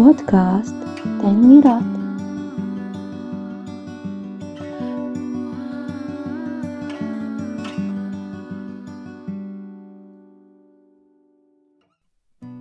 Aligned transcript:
بودكاست 0.00 0.74
تنويرات. 1.22 1.82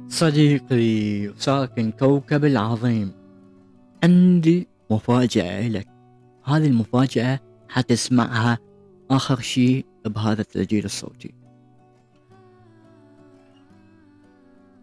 صديقي 0.07 1.33
ساكن 1.37 1.91
كوكب 1.91 2.45
العظيم. 2.45 3.11
عندي 4.03 4.67
مفاجأة 4.91 5.67
لك. 5.67 5.87
هذه 6.43 6.67
المفاجأة 6.67 7.39
حتسمعها 7.69 8.57
آخر 9.11 9.39
شيء 9.39 9.86
بهذا 10.06 10.42
التسجيل 10.42 10.86
الصوتي. 10.86 11.33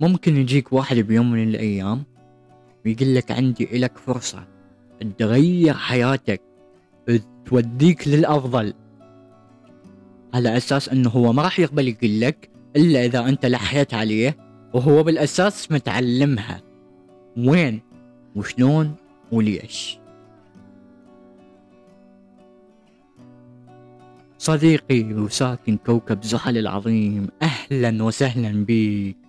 ممكن 0.00 0.36
يجيك 0.36 0.72
واحد 0.72 0.96
بيوم 0.96 1.30
من 1.30 1.48
الأيام 1.48 2.15
ويقول 2.86 3.14
لك 3.14 3.30
عندي 3.32 3.76
إلك 3.76 3.98
فرصة 3.98 4.44
تغير 5.18 5.74
حياتك 5.74 6.42
توديك 7.46 8.08
للأفضل. 8.08 8.74
على 10.34 10.56
أساس 10.56 10.88
أنه 10.88 11.10
هو 11.10 11.32
ما 11.32 11.42
راح 11.42 11.60
يقبل 11.60 11.88
يقول 11.88 12.20
لك 12.20 12.50
إلا 12.76 13.04
إذا 13.04 13.28
أنت 13.28 13.46
لحيت 13.46 13.94
عليه 13.94 14.36
وهو 14.74 15.02
بالأساس 15.02 15.72
متعلمها. 15.72 16.62
وين؟ 17.36 17.80
وشلون؟ 18.36 18.94
وليش؟ 19.32 19.98
صديقي 24.38 25.14
وساكن 25.14 25.76
كوكب 25.76 26.22
زحل 26.24 26.58
العظيم 26.58 27.28
أهلا 27.42 28.04
وسهلا 28.04 28.64
بك 28.68 29.25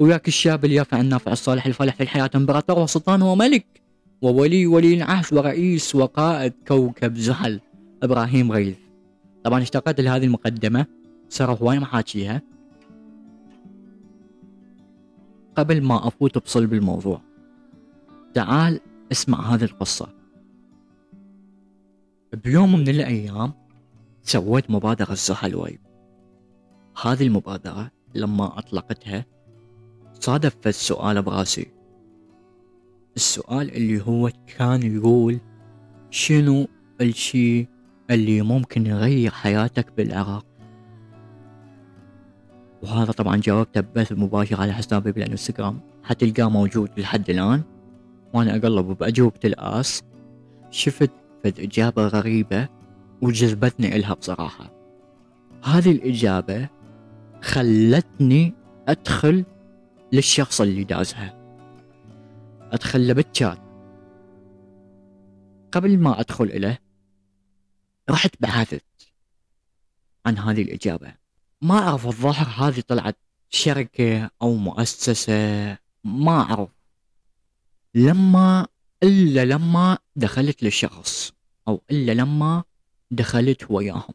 وياك 0.00 0.28
الشاب 0.28 0.64
اليافع 0.64 1.00
النافع 1.00 1.32
الصالح 1.32 1.66
الفالح 1.66 1.94
في 1.94 2.02
الحياة 2.02 2.30
إمبراطور 2.34 2.78
وسلطان 2.78 3.22
وملك 3.22 3.82
وولي 4.22 4.66
ولي 4.66 4.94
العهد 4.94 5.34
ورئيس 5.34 5.94
وقائد 5.94 6.52
كوكب 6.68 7.16
زحل 7.16 7.60
إبراهيم 8.02 8.52
غيث. 8.52 8.78
طبعا 9.44 9.62
اشتقت 9.62 10.00
لهذه 10.00 10.24
المقدمة 10.24 10.86
صار 11.28 11.50
هواي 11.50 11.78
محاكيها 11.78 12.42
قبل 15.56 15.82
ما 15.82 16.08
أفوت 16.08 16.38
بصلب 16.38 16.72
الموضوع 16.74 17.20
تعال 18.34 18.80
اسمع 19.12 19.54
هذه 19.54 19.64
القصة. 19.64 20.08
بيوم 22.44 22.72
من 22.72 22.88
الأيام 22.88 23.52
سويت 24.22 24.70
مبادرة 24.70 25.14
زحل 25.14 25.54
وايب 25.54 25.80
هذه 27.02 27.26
المبادرة 27.26 27.90
لما 28.14 28.58
أطلقتها 28.58 29.24
صادف 30.20 30.56
السؤال 30.66 31.22
براسي. 31.22 31.66
السؤال 33.16 33.76
اللي 33.76 34.02
هو 34.02 34.30
كان 34.58 34.82
يقول 34.82 35.40
شنو 36.10 36.66
الشي 37.00 37.68
اللي 38.10 38.42
ممكن 38.42 38.86
يغير 38.86 39.30
حياتك 39.30 39.92
بالعراق؟ 39.96 40.46
وهذا 42.82 43.12
طبعا 43.12 43.36
جاوبته 43.36 43.80
ببث 43.80 44.12
مباشر 44.12 44.60
على 44.60 44.72
حسابي 44.72 45.12
بالانستغرام 45.12 45.80
حتلقاه 46.04 46.48
موجود 46.48 46.90
لحد 46.96 47.30
الآن. 47.30 47.62
وأنا 48.34 48.56
أقلب 48.56 48.86
بأجوبة 48.86 49.40
الآس. 49.44 50.02
شفت 50.70 51.10
فد 51.44 51.60
إجابة 51.60 52.06
غريبة 52.06 52.68
وجذبتني 53.22 53.96
إلها 53.96 54.14
بصراحة. 54.14 54.70
هذه 55.64 55.92
الإجابة 55.92 56.68
خلتني 57.42 58.54
أدخل 58.88 59.44
للشخص 60.12 60.60
اللي 60.60 60.84
دازها. 60.84 61.40
ادخل 62.72 63.08
له 63.08 63.14
بالشات 63.14 63.58
قبل 65.72 65.98
ما 65.98 66.20
أدخل 66.20 66.60
له 66.60 66.78
رحت 68.10 68.34
بحثت 68.40 68.84
عن 70.26 70.38
هذه 70.38 70.62
الإجابة. 70.62 71.14
ما 71.62 71.78
أعرف 71.78 72.06
الظاهر 72.06 72.68
هذه 72.68 72.80
طلعت 72.80 73.16
شركة 73.50 74.30
أو 74.42 74.54
مؤسسة 74.54 75.78
ما 76.04 76.40
أعرف. 76.40 76.68
لما 77.94 78.66
إلا 79.02 79.44
لما 79.44 79.98
دخلت 80.16 80.62
للشخص 80.62 81.32
أو 81.68 81.82
إلا 81.90 82.12
لما 82.12 82.64
دخلت 83.10 83.70
وياهم. 83.70 84.14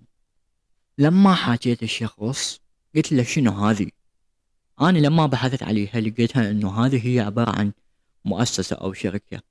لما 0.97 1.33
حاجيت 1.33 1.83
الشخص 1.83 2.59
قلت 2.95 3.11
له 3.11 3.23
شنو 3.23 3.51
هذه؟ 3.51 3.89
أنا 4.81 4.97
لما 4.97 5.25
بحثت 5.25 5.63
عليها 5.63 5.99
لقيتها 5.99 6.51
إنه 6.51 6.85
هذه 6.85 7.07
هي 7.07 7.19
عبارة 7.19 7.59
عن 7.59 7.71
مؤسسة 8.25 8.75
أو 8.75 8.93
شركة؟ 8.93 9.41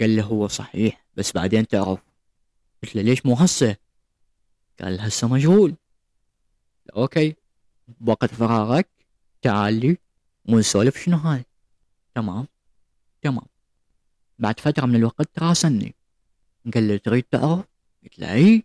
قال 0.00 0.16
له 0.16 0.22
هو 0.22 0.48
صحيح 0.48 1.06
بس 1.16 1.32
بعدين 1.32 1.66
تعرف. 1.66 2.00
قلت 2.82 2.96
له 2.96 3.02
ليش 3.02 3.26
مو 3.26 3.34
هسه؟ 3.34 3.76
قال 4.80 5.00
هسه 5.00 5.28
مشغول 5.28 5.74
أوكي 6.96 7.36
بوقت 8.00 8.34
فراغك 8.34 8.88
تعال 9.42 9.80
لي 9.80 9.98
ونسولف 10.48 10.96
شنو 10.98 11.16
هاي. 11.16 11.44
تمام 12.14 12.46
تمام. 13.22 13.46
بعد 14.38 14.60
فترة 14.60 14.86
من 14.86 14.96
الوقت 14.96 15.38
راسلني 15.38 15.94
قال 16.74 16.82
لي 16.88 16.98
تريد 16.98 17.22
تعرف؟ 17.22 17.64
قلت 18.04 18.18
له 18.18 18.32
إي. 18.34 18.64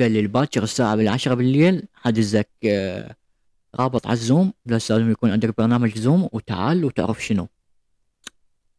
قال 0.00 0.12
لي 0.12 0.20
الباكر 0.20 0.62
الساعة 0.62 0.96
بالعشرة 0.96 1.34
بالليل 1.34 1.88
حجزك 1.94 2.48
آه، 2.64 3.16
رابط 3.76 4.06
على 4.06 4.14
الزوم 4.14 4.52
بس 4.64 4.92
لازم 4.92 5.10
يكون 5.10 5.30
عندك 5.30 5.56
برنامج 5.58 5.98
زوم 5.98 6.28
وتعال 6.32 6.84
وتعرف 6.84 7.24
شنو. 7.24 7.48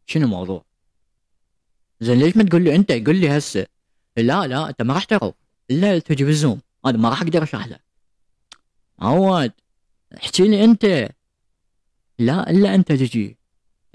شنو 0.05 0.25
الموضوع؟ 0.25 0.65
زين 1.99 2.19
ليش 2.19 2.37
ما 2.37 2.43
تقول 2.43 2.63
لي 2.63 2.75
أنت؟ 2.75 2.91
قول 2.91 3.15
لي 3.15 3.37
هسه. 3.37 3.67
لا 4.17 4.47
لا 4.47 4.69
أنت 4.69 4.81
ما 4.81 4.93
راح 4.93 5.03
تعرف 5.03 5.33
إلا 5.71 5.99
تجي 5.99 6.23
بالزوم. 6.23 6.61
هذا 6.85 6.97
ما 6.97 7.09
راح 7.09 7.21
أقدر 7.21 7.43
أشرح 7.43 7.67
لك. 7.67 7.83
عواد 8.99 9.53
احكي 10.17 10.47
لي 10.47 10.63
أنت. 10.63 10.85
لا 12.19 12.49
إلا 12.49 12.75
أنت 12.75 12.91
تجي. 12.91 13.37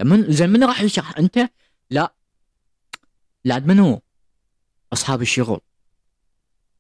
من 0.03 0.33
زين 0.33 0.51
من 0.51 0.65
راح 0.65 0.83
يشرح؟ 0.83 1.19
أنت؟ 1.19 1.51
لا. 1.91 2.15
لا 3.45 3.59
منو 3.59 4.03
أصحاب 4.93 5.23
الشغل. 5.23 5.61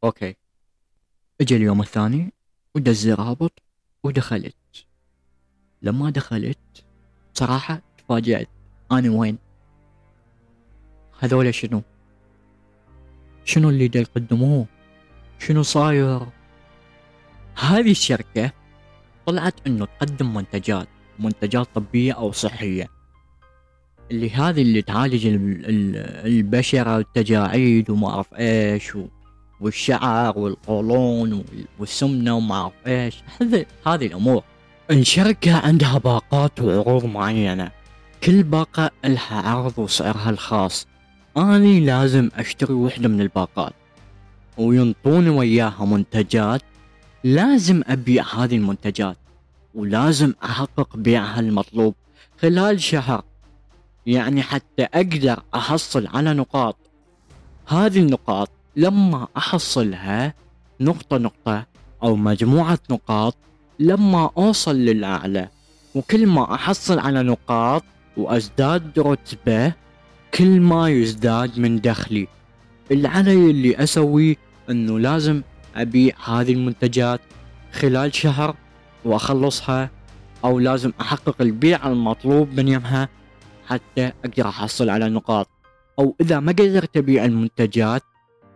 أوكي. 0.04 0.37
اجى 1.41 1.56
اليوم 1.56 1.81
الثاني 1.81 2.33
ودز 2.75 3.09
رابط. 3.09 3.62
ودخلت. 4.05 4.55
لما 5.83 6.11
دخلت 6.11 6.59
صراحة 7.35 7.83
تفاجأت. 7.99 8.49
أنا 8.93 9.11
وين؟ 9.11 9.39
هذول 11.21 11.55
شنو؟ 11.55 11.83
شنو 13.45 13.71
اللي 13.71 13.89
دا 13.89 14.01
يقدموه؟ 14.01 14.67
شنو 15.39 15.63
صاير؟ 15.63 16.27
هذه 17.59 17.91
الشركة 17.91 18.53
طلعت 19.27 19.55
إنه 19.67 19.85
تقدم 19.87 20.34
منتجات 20.34 20.89
منتجات 21.19 21.69
طبية 21.75 22.13
أو 22.13 22.33
صحية. 22.33 22.89
اللي 24.11 24.31
هذه 24.31 24.63
اللي 24.63 24.83
تعالج 24.83 25.27
البشرة 25.27 26.97
والتجاعيد 26.97 27.91
وما 27.91 28.11
أعرف 28.11 28.34
إيش 28.34 28.97
والشعر 29.62 30.39
والقولون 30.39 31.45
والسمنة 31.78 32.37
وما 32.37 32.55
أعرف 32.55 32.73
إيش. 32.87 33.23
هذه 33.41 33.67
هذه 33.87 34.06
الأمور. 34.06 34.43
الشركة 34.91 35.56
عندها 35.56 35.99
باقات 35.99 36.61
وعروض 36.61 37.05
معينة. 37.05 37.71
كل 38.22 38.43
باقة 38.43 38.91
لها 39.05 39.49
عرض 39.49 39.78
وسعرها 39.78 40.31
الخاص. 40.31 40.87
اني 41.36 41.81
لازم 41.81 42.31
أشتري 42.34 42.75
وحدة 42.75 43.09
من 43.09 43.21
الباقات. 43.21 43.72
وينطوني 44.59 45.31
وياها 45.31 45.84
منتجات. 45.84 46.63
لازم 47.25 47.83
أبيع 47.86 48.25
هذه 48.34 48.57
المنتجات. 48.57 49.16
ولازم 49.75 50.34
أحقق 50.45 50.97
بيعها 50.97 51.41
المطلوب. 51.41 51.95
خلال 52.42 52.81
شهر. 52.81 53.25
يعني 54.07 54.42
حتى 54.42 54.83
أقدر 54.83 55.42
أحصل 55.54 56.07
على 56.07 56.34
نقاط. 56.34 56.77
هذه 57.66 57.98
النقاط 57.98 58.51
لما 58.77 59.28
أحصلها 59.36 60.34
نقطة 60.80 61.19
نقطة 61.19 61.66
أو 62.03 62.16
مجموعة 62.16 62.78
نقاط 62.91 63.36
لما 63.78 64.30
أوصل 64.36 64.77
للأعلى. 64.77 65.48
وكل 65.95 66.27
ما 66.27 66.54
أحصل 66.54 66.98
على 66.98 67.22
نقاط 67.22 67.84
وأزداد 68.16 68.98
رتبة 68.98 69.72
كل 70.34 70.60
ما 70.60 70.89
يزداد 70.89 71.59
من 71.59 71.80
دخلي. 71.80 72.28
اللي 72.91 73.09
علي 73.09 73.51
اللي 73.51 73.77
أسويه 73.77 74.36
إنه 74.71 74.98
لازم 74.98 75.42
أبيع 75.77 76.15
هذه 76.24 76.53
المنتجات 76.53 77.21
خلال 77.72 78.15
شهر 78.15 78.57
وأخلصها 79.04 79.91
أو 80.45 80.59
لازم 80.59 80.92
أحقق 81.01 81.36
البيع 81.41 81.89
المطلوب 81.89 82.48
من 82.60 82.69
يمها 82.69 83.09
حتى 83.66 84.13
أقدر 84.24 84.48
أحصل 84.48 84.91
على 84.91 85.09
نقاط. 85.09 85.48
أو 85.98 86.16
إذا 86.21 86.41
ما 86.41 86.53
قدرت 86.53 86.97
أبيع 86.97 87.24
المنتجات 87.24 88.03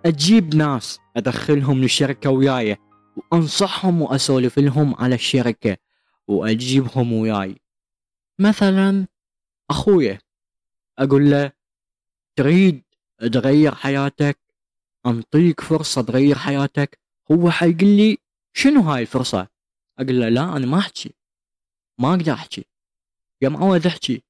أجيب 0.09 0.55
ناس 0.55 1.01
أدخلهم 1.17 1.81
للشركة 1.81 2.31
وياي 2.31 2.77
وأنصحهم 3.17 4.03
واسولف 4.03 4.59
لهم 4.59 4.95
على 4.95 5.15
الشركة 5.15 5.77
وأجيبهم 6.29 7.13
وياي. 7.13 7.57
مثلا 8.41 9.07
اخويا 9.71 10.19
أقول 10.99 11.31
له 11.31 11.53
تريد 12.37 12.83
تغير 13.33 13.75
حياتك؟ 13.75 14.39
أنطيك 15.07 15.61
فرصة 15.61 16.03
تغير 16.03 16.39
حياتك؟ 16.39 16.99
هو 17.33 17.51
حيقول 17.51 17.89
لي 17.97 18.19
شنو 18.57 18.81
هاي 18.81 19.03
الفرصة؟ 19.03 19.49
أقول 19.99 20.21
له 20.21 20.29
لا 20.29 20.57
أنا 20.57 20.67
ما 20.67 20.79
أحكي 20.79 21.15
ما 22.01 22.11
أقدر 22.11 22.33
أحكي. 22.33 22.65
يا 23.43 23.49
معود 23.49 23.87
أحكي 23.87 24.23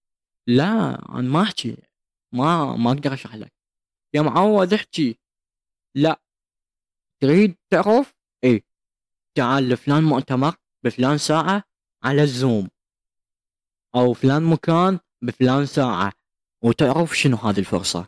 لا 0.46 0.98
أنا 1.18 1.28
ما 1.28 1.42
أحكي 1.42 1.76
ما 2.32 2.76
ما 2.76 2.90
أقدر 2.92 3.12
أشرح 3.14 3.34
لك. 3.34 3.52
يا 4.14 4.22
معود 4.22 4.72
أحكي 4.72 5.18
لا. 5.96 6.22
تريد 7.22 7.56
تعرف؟ 7.72 8.14
اي 8.44 8.64
تعال 9.36 9.68
لفلان 9.68 10.02
مؤتمر 10.04 10.54
بفلان 10.84 11.18
ساعة 11.18 11.62
على 12.04 12.22
الزوم. 12.22 12.68
أو 13.94 14.12
فلان 14.12 14.42
مكان 14.42 14.98
بفلان 15.24 15.66
ساعة. 15.66 16.12
وتعرف 16.64 17.16
شنو 17.18 17.36
هذه 17.36 17.58
الفرصة. 17.58 18.06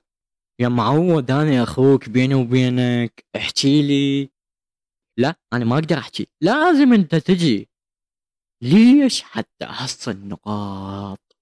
يا 0.60 0.68
معود 0.68 1.30
أنا 1.30 1.62
أخوك 1.62 2.08
بيني 2.08 2.34
وبينك. 2.34 3.24
احكي 3.36 3.82
لي. 3.82 4.30
لا 5.18 5.34
أنا 5.52 5.64
ما 5.64 5.74
أقدر 5.74 5.98
أحكي. 5.98 6.26
لازم 6.40 6.92
أنت 6.92 7.14
تجي. 7.14 7.68
ليش 8.62 9.22
حتى 9.22 9.64
احصل 9.64 10.28
نقاط 10.28 11.36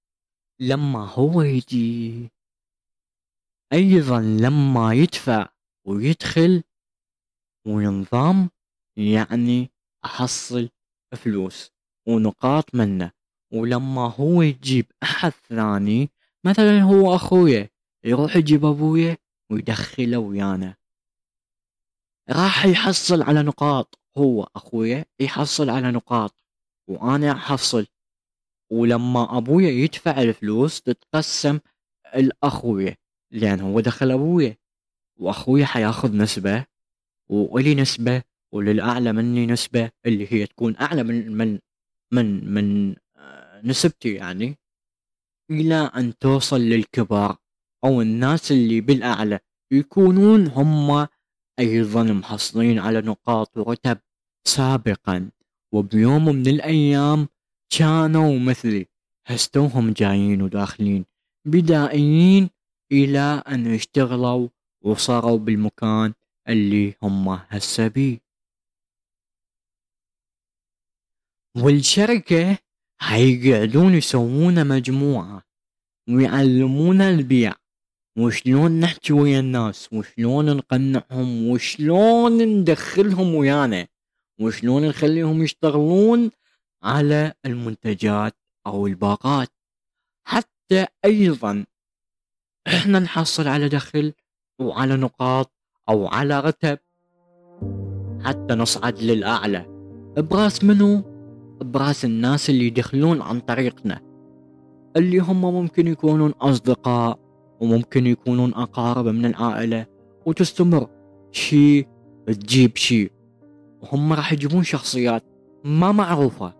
لما 0.61 1.09
هو 1.09 1.43
يجي. 1.43 2.31
أيضا 3.73 4.21
لما 4.21 4.95
يدفع. 4.95 5.56
ويدخل 5.87 6.63
وينضم 7.67 8.49
يعني 8.97 9.71
أحصل 10.05 10.71
فلوس 11.17 11.73
ونقاط 12.09 12.75
منه. 12.75 13.13
ولما 13.53 14.11
هو 14.11 14.43
يجيب 14.43 14.87
أحد 15.03 15.33
ثاني 15.49 16.11
مثلا 16.47 16.81
هو 16.83 17.15
اخويا 17.15 17.71
يروح 18.05 18.37
يجيب 18.37 18.65
ابويا 18.65 19.17
ويدخله 19.53 20.19
ويانا. 20.19 20.77
راح 22.31 22.67
يحصل 22.67 23.23
على 23.23 23.43
نقاط 23.43 23.99
هو 24.19 24.43
اخويا 24.57 25.05
يحصل 25.21 25.71
على 25.71 25.91
نقاط 25.91 26.45
وأنا 26.89 27.33
أحصل. 27.33 27.87
ولما 28.73 29.39
ابويا 29.39 29.71
يدفع 29.71 30.23
الفلوس 30.23 30.83
تتقسم 30.83 31.59
الاخويا 32.15 32.97
لأن 33.33 33.61
هو 33.61 33.81
دخل 33.81 34.11
ابويا 34.11 34.57
واخويا 35.21 35.67
حياخذ 35.67 36.17
نسبة 36.17 36.65
وإلي 37.31 37.75
نسبة 37.75 38.23
وللأعلى 38.53 39.13
مني 39.13 39.47
نسبة 39.47 39.91
اللي 40.07 40.33
هي 40.33 40.47
تكون 40.47 40.77
أعلى 40.77 41.03
من 41.03 41.37
من 41.37 41.59
من 42.13 42.55
من 42.55 42.97
آه، 43.17 43.61
نسبتي 43.65 44.15
يعني 44.15 44.59
إلى 45.51 45.75
أن 45.75 46.19
توصل 46.19 46.61
للكبار 46.61 47.37
أو 47.85 48.03
الناس 48.03 48.53
اللي 48.53 48.81
بالأعلى. 48.81 49.39
يكونون 49.73 50.47
هم 50.47 51.07
أيضا 51.59 52.03
محصلين 52.03 52.79
على 52.79 53.01
نقاط 53.01 53.57
ورتب 53.57 53.99
سابقا. 54.49 55.31
وبيوم 55.75 56.25
من 56.25 56.47
الأيام 56.47 57.29
كانوا 57.79 58.39
مثلي. 58.39 58.87
هستوهم 59.27 59.93
جايين 59.93 60.43
وداخلين. 60.43 61.05
بدائيين 61.47 62.51
إلى 62.93 63.43
أن 63.49 63.75
اشتغلوا 63.75 64.49
وصاروا 64.87 65.39
بالمكان 65.39 66.15
اللي 66.49 66.95
هم 67.03 67.29
هسه 67.29 67.89
بيه 67.89 68.19
والشركة 71.65 72.59
حيقعدون 73.01 73.95
يسوون 73.95 74.69
مجموعة 74.69 75.43
ويعلمونا 76.09 77.11
البيع. 77.11 77.55
وشلون 78.19 78.81
نحكي 78.81 79.13
ويا 79.13 79.41
الناس؟ 79.41 79.93
وشلون 79.93 80.57
نقنعهم؟ 80.57 81.49
وشلون 81.49 82.43
ندخلهم 82.43 83.35
ويانا؟ 83.35 83.89
وشلون 84.41 84.89
نخليهم 84.89 85.43
يشتغلون 85.43 86.31
على 86.83 87.35
المنتجات 87.47 88.37
أو 88.67 88.87
الباقات؟ 88.87 89.49
حتى 90.27 90.87
أيضا 91.05 91.67
إحنا 92.67 92.99
نحصل 92.99 93.49
على 93.49 93.69
دخل 93.69 94.13
وعلى 94.59 94.97
نقاط 94.97 95.53
أو 95.89 96.07
على 96.07 96.41
رتب. 96.41 96.79
حتى 98.25 98.55
نصعد 98.55 98.99
للأعلى. 98.99 99.67
براس 100.17 100.65
منو؟ 100.65 101.03
براس 101.61 102.05
الناس 102.05 102.51
اللي 102.51 102.67
يدخلون 102.67 103.23
عن 103.23 103.41
طريقنا. 103.41 104.01
اللي 104.97 105.19
هم 105.19 105.41
ممكن 105.41 105.87
يكونون 105.87 106.31
أصدقاء 106.31 107.19
وممكن 107.61 108.07
يكونون 108.07 108.55
أقارب 108.55 109.07
من 109.07 109.27
العائلة. 109.27 109.87
وتستمر. 110.27 110.89
شي 111.31 111.83
تجيب 112.27 112.77
شي. 112.77 113.11
وهم 113.83 114.13
راح 114.13 114.33
يجيبون 114.33 114.63
شخصيات 114.63 115.25
ما 115.65 115.93
معروفة. 115.93 116.53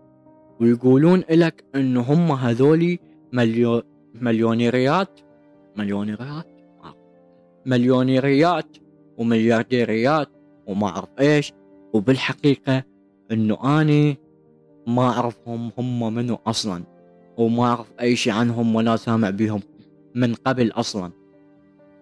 ويقولون 0.61 1.23
لك 1.29 1.63
انه 1.75 2.01
هم 2.01 2.31
هذولي 2.31 2.99
مليو 3.33 3.81
مليونيريات. 4.13 5.19
مليونيريات؟ 5.75 6.56
مليونيريات 7.67 8.77
ومليارديريات 9.17 10.29
وما 10.67 10.87
أعرف 10.87 11.09
إيش. 11.19 11.53
وبالحقيقة 11.93 12.83
إنه 13.31 13.81
أني 13.81 14.17
ما 14.87 15.01
أعرفهم 15.09 15.71
هم 15.77 16.13
منو 16.13 16.39
أصلا 16.47 16.83
وما 17.37 17.63
أعرف 17.63 17.93
أي 18.01 18.15
شيء 18.15 18.33
عنهم 18.33 18.75
ولا 18.75 18.95
سامع 18.95 19.29
بهم 19.29 19.61
من 20.15 20.33
قبل 20.33 20.71
أصلا. 20.71 21.11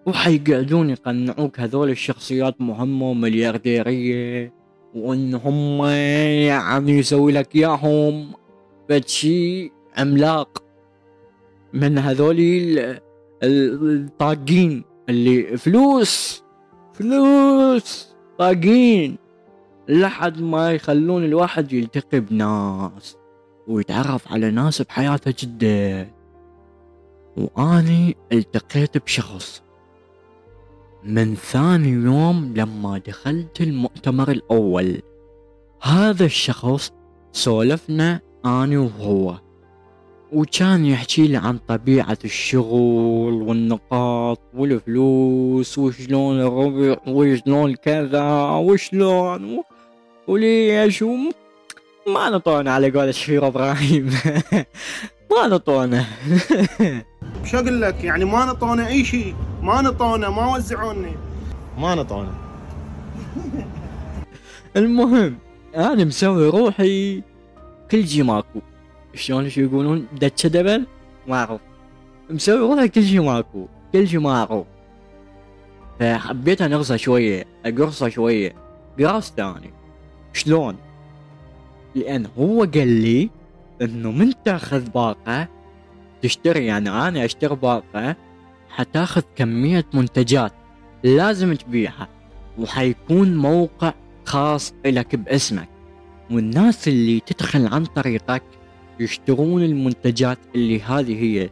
وحيقعدون 0.06 0.90
يقنعوك 0.90 1.60
هذول 1.60 1.90
الشخصيات 1.90 2.60
مهمة 2.60 3.10
ومليارديرية 3.10 4.52
وإن 4.94 5.34
هم 5.34 5.84
يعني 6.46 6.92
يسوي 6.92 7.32
لك 7.32 7.56
إياهم 7.56 8.32
بشي 8.88 9.72
عملاق. 9.96 10.62
من 11.72 11.98
هذول 11.98 12.38
الطاقين. 13.42 14.84
اللي 15.08 15.56
فلوس 15.56 16.42
فلوس 16.94 18.14
طاقين. 18.38 19.18
لحد 19.88 20.40
ما 20.40 20.72
يخلون 20.72 21.24
الواحد 21.24 21.72
يلتقي 21.72 22.20
بناس 22.20 23.16
ويتعرف 23.68 24.32
على 24.32 24.50
ناس 24.50 24.82
بحياته 24.82 25.34
جدا. 25.38 26.10
وأني 27.36 28.16
التقيت 28.32 29.04
بشخص. 29.04 29.62
من 31.04 31.34
ثاني 31.34 31.88
يوم 31.88 32.54
لما 32.56 32.98
دخلت 32.98 33.60
المؤتمر 33.60 34.30
الأول 34.30 35.02
هذا 35.82 36.24
الشخص 36.24 36.92
سولفنا 37.32 38.20
أني 38.44 38.76
وهو. 38.76 39.45
وكان 40.32 40.84
يحكي 40.84 41.26
لي 41.26 41.36
عن 41.36 41.58
طبيعة 41.58 42.18
الشغل 42.24 43.42
والنقاط 43.42 44.40
والفلوس 44.54 45.78
وشلون 45.78 46.40
الربع 46.40 46.96
وشلون 47.06 47.74
كذا 47.74 48.48
وشلون 48.48 49.62
وليش 50.28 51.04
ما 52.06 52.30
نطونا 52.30 52.72
على 52.74 52.90
قول 52.90 53.08
الشفير 53.08 53.46
إبراهيم. 53.46 54.10
ما 55.30 55.46
نطونا. 55.46 56.04
شو 57.44 57.58
أقول 57.58 57.82
لك 57.82 58.04
يعني 58.04 58.24
ما 58.24 58.44
نطونا 58.44 58.86
أي 58.88 59.04
شيء. 59.04 59.34
ما 59.62 59.82
نطونا 59.82 60.30
ما 60.30 60.54
وزعونا. 60.54 61.12
ما 61.78 61.94
نطونا. 61.94 62.34
المهم 64.76 65.38
أنا 65.76 66.04
مسوي 66.04 66.48
روحي 66.48 67.22
كل 67.90 68.08
شي 68.08 68.22
ماكو. 68.22 68.60
شلون 69.16 69.50
شو 69.50 69.60
يقولون؟ 69.60 70.06
دتشة 70.20 70.46
دبل؟ 70.46 70.86
ما 71.26 71.34
اعرف 71.36 71.60
مسوي 72.30 72.58
روحي 72.58 72.88
كل 72.88 73.04
شي 73.04 73.18
ماكو. 73.18 73.66
كل 73.92 74.08
شي 74.08 74.18
ما 74.18 74.30
اعرف 74.30 74.66
فحبيت 76.00 76.62
انغصه 76.62 76.96
شوية 76.96 77.44
أقرصة 77.66 78.08
شوية. 78.08 78.54
قرصت 78.98 79.40
اني 79.40 79.70
شلون؟ 80.32 80.76
لأن 81.94 82.26
هو 82.38 82.64
قال 82.64 82.88
لي 82.88 83.30
إنه 83.82 84.10
من 84.10 84.32
تأخذ 84.44 84.90
باقة 84.90 85.48
تشتري 86.22 86.66
يعني 86.66 86.90
أنا 86.90 87.24
أشتري 87.24 87.54
باقة 87.54 88.16
حتأخذ 88.70 89.22
كمية 89.36 89.84
منتجات 89.94 90.52
لازم 91.04 91.54
تبيعها. 91.54 92.08
وحيكون 92.58 93.36
موقع 93.36 93.92
خاص 94.24 94.74
لك 94.86 95.16
باسمك. 95.16 95.68
والناس 96.30 96.88
اللي 96.88 97.20
تدخل 97.20 97.66
عن 97.66 97.84
طريقك 97.84 98.42
يشترون 99.00 99.62
المنتجات 99.62 100.38
اللي 100.54 100.82
هذه 100.82 101.22
هي 101.22 101.50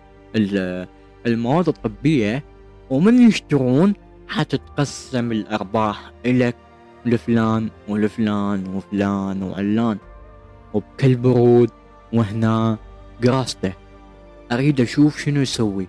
المواد 1.26 1.68
الطبية 1.68 2.44
ومن 2.90 3.28
يشترون 3.28 3.94
حتتقسم 4.28 5.32
الأرباح 5.32 6.12
إلك 6.26 6.56
لفلان 7.06 7.70
ولفلان 7.88 8.66
وفلان 8.74 9.42
وعلان 9.42 9.98
وبكل 10.74 11.14
برود 11.14 11.70
وهنا 12.12 12.78
قراسته 13.24 13.72
أريد 14.52 14.80
أشوف 14.80 15.18
شنو 15.18 15.40
يسوي. 15.40 15.88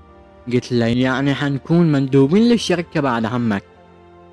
قلت 0.54 0.72
له 0.72 0.86
يعني 0.86 1.34
حنكون 1.34 1.92
مندوبين 1.92 2.44
للشركة 2.44 3.02
بعد 3.02 3.26
عمك 3.26 3.64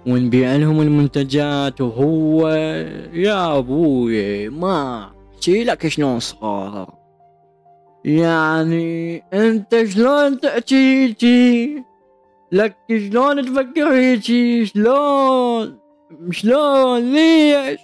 ونبيع 0.07 0.57
لهم 0.57 0.81
المنتجات 0.81 1.81
وهو 1.81 2.49
يا 3.13 3.59
أبوي 3.59 4.49
ما 4.49 5.11
احكي 5.35 5.65
لك 5.65 5.89
شلون 5.89 6.21
صار 6.21 7.02
يعني 8.05 9.23
انت 9.33 9.85
شلون 9.85 10.41
تحكي 10.41 10.75
هيجي؟ 10.75 11.83
لك 12.53 12.77
شلون 12.89 13.45
تفكر 13.45 13.93
هيجي؟ 13.93 14.67
شلون؟ 14.67 15.79
شلون؟ 16.31 17.01
ليش؟ 17.13 17.81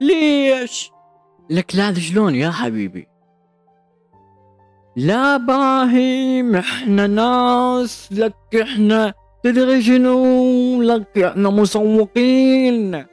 ليش؟ 0.00 0.90
لك 1.50 1.76
لا 1.76 1.94
شلون 1.94 2.34
يا 2.34 2.50
حبيبي؟ 2.50 3.08
لا 4.96 5.34
إبراهيم 5.34 6.56
إحنا 6.56 7.06
ناس 7.06 8.12
لك 8.12 8.34
إحنا 8.62 9.14
تدري 9.44 9.82
شنو؟ 9.82 10.82
لك 10.82 11.18
إحنا 11.18 11.50
مسوقين. 11.50 13.04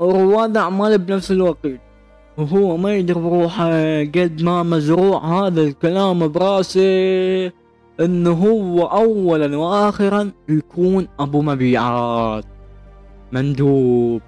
ورواد 0.00 0.56
اعمال 0.56 0.98
بنفس 0.98 1.30
الوقت. 1.30 1.83
وهو 2.38 2.76
ما 2.76 2.94
يدري 2.94 3.20
بروحه 3.20 4.00
قد 4.00 4.42
ما 4.42 4.62
مزروع 4.62 5.24
هذا 5.24 5.62
الكلام 5.62 6.28
براسه 6.28 7.52
إنه 8.00 8.32
هو 8.32 8.86
اولا 8.86 9.56
واخرا 9.56 10.30
يكون 10.48 11.08
أبو 11.20 11.42
مبيعات. 11.42 12.44
مندوب. 13.32 14.22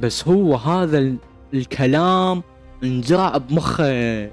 بس 0.00 0.28
هو 0.28 0.54
هذا 0.54 1.14
الكلام 1.54 2.42
انزرع 2.84 3.36
بمخه. 3.36 4.30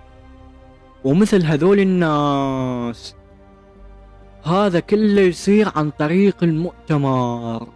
ومثل 1.03 1.45
هذول 1.45 1.79
الناس. 1.79 3.15
هذا 4.43 4.79
كله 4.79 5.21
يصير 5.21 5.71
عن 5.75 5.89
طريق 5.89 6.43
المؤتمر. 6.43 7.67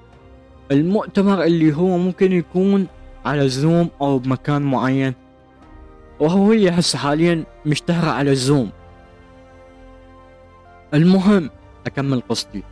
المؤتمر 0.71 1.43
اللي 1.43 1.75
هو 1.75 1.97
ممكن 1.97 2.31
يكون 2.31 2.87
على 3.27 3.49
زوم 3.49 3.89
أو 4.01 4.19
بمكان 4.19 4.61
معين. 4.61 5.13
وهو 6.19 6.51
هي 6.51 6.69
هسه 6.69 6.99
حاليا 6.99 7.43
مشتهرة 7.65 8.11
على 8.11 8.31
الزوم 8.31 8.69
المهم 10.93 11.49
أكمل 11.85 12.21
قصتي. 12.29 12.63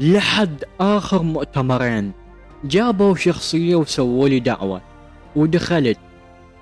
لحد 0.00 0.64
آخر 0.80 1.22
مؤتمرين 1.22 2.12
جابوا 2.64 3.14
شخصية 3.14 3.76
وسووا 3.76 4.28
لي 4.28 4.40
دعوة 4.40 4.80
ودخلت 5.36 5.98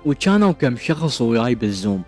وكانوا 0.05 0.51
كم 0.51 0.77
شخص 0.77 1.21
وياي 1.21 1.55
بالزوم. 1.55 2.03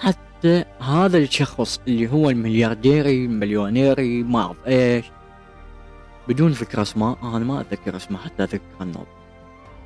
حتى 0.00 0.64
هذا 0.80 1.18
الشخص 1.18 1.80
اللي 1.88 2.12
هو 2.12 2.30
المليارديري 2.30 3.24
المليونيري 3.24 4.22
ما 4.22 4.40
أعرف 4.40 4.56
إيش. 4.66 5.06
بدون 6.28 6.50
ذكر 6.50 6.82
اسماء 6.82 7.18
أنا 7.22 7.38
ما 7.38 7.60
أتذكر 7.60 7.96
اسمه 7.96 8.18
حتى 8.18 8.42
أذكر 8.42 8.60
النوم. 8.80 9.06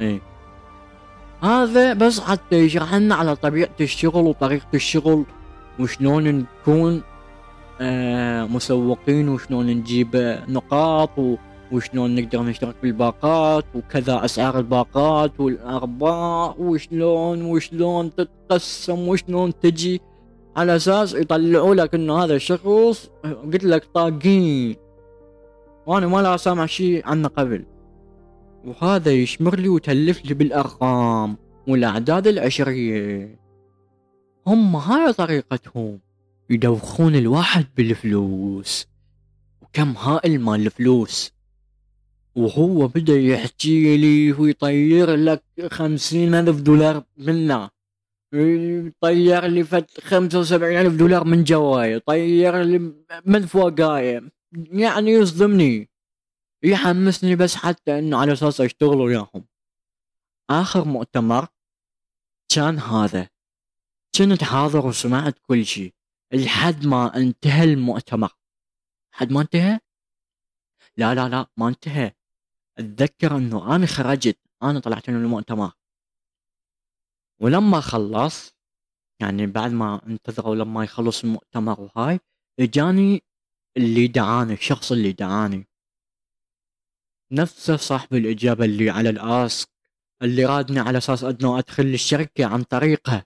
إيه. 0.00 0.20
هذا 1.42 1.92
بس 1.92 2.20
حتى 2.20 2.56
يشرح 2.56 2.94
لنا 2.94 3.14
على 3.14 3.36
طبيعة 3.36 3.76
الشغل 3.80 4.26
وطريقة 4.26 4.66
الشغل 4.74 5.24
وشلون 5.80 6.24
نكون 6.24 7.02
آه 7.80 8.44
مسوقين 8.44 9.28
وشلون 9.28 9.66
نجيب 9.66 10.40
نقاط 10.48 11.10
وشلون 11.72 12.14
نقدر 12.14 12.42
نشترك 12.42 12.74
بالباقات 12.82 13.64
وكذا 13.74 14.24
أسعار 14.24 14.58
الباقات 14.58 15.40
والأرباح 15.40 16.60
وشلون 16.60 17.42
وشلون 17.42 18.14
تتقسم 18.14 19.08
وشلون 19.08 19.60
تجي. 19.60 20.00
على 20.56 20.76
أساس 20.76 21.14
يطلعوا 21.14 21.74
لك 21.74 21.94
إنه 21.94 22.24
هذا 22.24 22.34
الشخص 22.34 23.10
قلت 23.24 23.64
لك 23.64 23.84
طاقين. 23.94 24.76
وأنا 25.86 26.06
ما 26.06 26.22
لا 26.22 26.36
سامع 26.36 26.66
شيء 26.66 27.02
عنه 27.06 27.28
قبل. 27.28 27.64
وهذا 28.66 29.12
يشمر 29.12 29.58
لي 29.58 29.68
وتلف 29.68 30.24
لي 30.24 30.34
بالأرقام 30.34 31.36
والأعداد 31.68 32.26
العشرية. 32.26 33.38
هم 34.46 34.76
هاي 34.76 35.12
طريقتهم. 35.12 36.00
يدوخون 36.50 37.16
الواحد 37.16 37.66
بالفلوس. 37.76 38.86
وكم 39.62 39.90
هائل 39.96 40.40
مال 40.40 40.66
الفلوس. 40.66 41.32
وهو 42.36 42.88
بدا 42.88 43.16
يحكي 43.16 43.96
لي 43.96 44.32
ويطير 44.32 45.14
لك 45.14 45.42
خمسين 45.70 46.34
ألف 46.34 46.60
دولار 46.60 47.02
منه 47.18 47.70
طير 49.00 49.46
لي 49.46 49.64
فت 49.64 50.00
خمسة 50.00 50.38
وسبعين 50.38 50.78
ألف 50.78 50.94
دولار 50.94 51.24
من 51.24 51.44
جواي 51.44 51.98
طير 51.98 52.62
لي 52.62 52.92
من 53.24 53.46
فوقاي 53.46 54.20
يعني 54.72 55.10
يصدمني. 55.10 55.95
يحمسني 56.62 57.36
بس 57.36 57.54
حتى 57.54 57.98
إنه 57.98 58.18
على 58.18 58.32
أساس 58.32 58.60
أشتغل 58.60 58.96
وياهم. 59.00 59.46
آخر 60.50 60.84
مؤتمر 60.84 61.48
كان 62.54 62.78
هذا. 62.78 63.28
كنت 64.18 64.44
حاضر 64.44 64.86
وسمعت 64.86 65.38
كل 65.38 65.66
شيء. 65.66 65.94
لحد 66.32 66.86
ما 66.86 67.16
انتهى 67.16 67.64
المؤتمر. 67.64 68.32
حد 69.14 69.32
ما 69.32 69.40
انتهى؟ 69.40 69.80
لا 70.96 71.14
لا 71.14 71.28
لا 71.28 71.46
ما 71.56 71.68
انتهى. 71.68 72.12
أتذكر 72.78 73.36
إنه 73.36 73.76
أنا 73.76 73.86
خرجت. 73.86 74.38
أنا 74.62 74.80
طلعت 74.80 75.10
من 75.10 75.16
المؤتمر. 75.16 75.72
ولما 77.40 77.80
خلص 77.80 78.56
يعني 79.20 79.46
بعد 79.46 79.70
ما 79.70 80.06
انتظروا 80.06 80.54
لما 80.54 80.84
يخلص 80.84 81.24
المؤتمر 81.24 81.80
وهاي 81.80 82.20
إجاني 82.60 83.22
اللي 83.76 84.08
دعاني 84.08 84.52
الشخص 84.52 84.92
اللي 84.92 85.12
دعاني. 85.12 85.68
نفسه 87.32 87.76
صاحب 87.76 88.14
الإجابة 88.14 88.64
اللي 88.64 88.90
على 88.90 89.10
الآسك 89.10 89.68
اللي 90.22 90.44
رادني 90.44 90.80
على 90.80 90.98
أساس 90.98 91.24
أنه 91.24 91.58
أدخل 91.58 91.82
الشركة 91.86 92.44
عن 92.46 92.62
طريقه. 92.62 93.24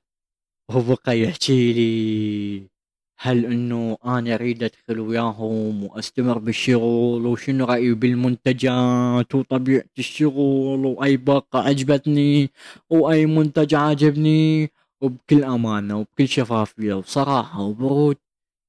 وهو 0.68 0.80
بقى 0.94 1.20
يحكي 1.20 1.72
لي 1.72 2.70
هل 3.18 3.46
إنه 3.46 3.98
أنا 4.04 4.34
أريد 4.34 4.62
أدخل 4.62 5.00
وياهم 5.00 5.84
وأستمر 5.84 6.38
بالشغل؟ 6.38 7.26
وشنو 7.26 7.64
رأيي 7.64 7.94
بالمنتجات؟ 7.94 9.34
وطبيعة 9.34 9.84
الشغل؟ 9.98 10.86
وأي 10.86 11.16
باقة 11.16 11.58
عجبتني؟ 11.60 12.50
وأي 12.90 13.26
منتج 13.26 13.74
عاجبني؟ 13.74 14.70
وبكل 15.00 15.44
أمانة 15.44 15.98
وبكل 15.98 16.28
شفافية 16.28 16.94
وصراحة 16.94 17.60
وبرود 17.60 18.16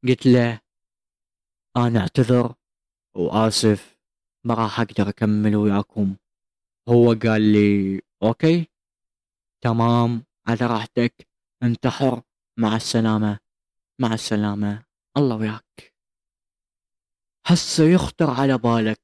قلت 0.07 0.25
له 0.25 0.59
أنا 1.77 1.99
أعتذر 1.99 2.53
وآسف. 3.15 3.90
ما 4.45 4.53
راح 4.53 4.79
أقدر 4.79 5.09
أكمل 5.09 5.55
وياكم. 5.55 6.15
هو 6.89 7.13
قال 7.13 7.41
لي 7.41 8.01
أوكي 8.23 8.67
تمام 9.63 10.23
على 10.47 10.59
راحتك 10.61 11.27
أنت 11.63 11.87
حر 11.87 12.21
مع 12.59 12.75
السلامة 12.75 13.39
مع 14.01 14.13
السلامة 14.13 14.83
الله 15.17 15.35
وياك. 15.35 15.93
هسه 17.47 17.83
يخطر 17.83 18.29
على 18.29 18.57
بالك. 18.57 18.99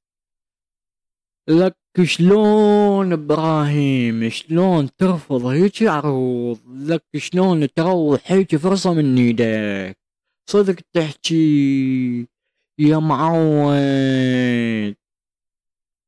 لك 1.49 1.77
شلون 2.03 3.13
إبراهيم 3.13 4.29
شلون 4.29 4.95
ترفض 4.95 5.45
هيك 5.45 5.83
عروض؟ 5.83 6.59
لك 6.67 7.05
شلون 7.17 7.73
تروح 7.73 8.31
هيك 8.31 8.55
فرصة 8.55 8.93
من 8.93 9.17
إيدك؟ 9.17 9.97
صدق 10.49 10.75
تحكي. 10.93 12.27
يا 12.79 12.97
معود 12.97 14.95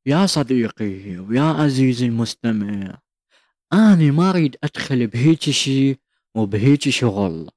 يا 0.06 0.26
صديقي 0.26 1.18
ويا 1.18 1.42
عزيزي 1.42 2.06
المستمع 2.06 2.98
أنا 3.72 4.12
ما 4.12 4.30
أريد 4.30 4.56
أدخل 4.64 5.06
بهيك 5.06 5.40
شي 5.40 5.96
وبهيك 6.34 6.88
شغل 6.88 7.50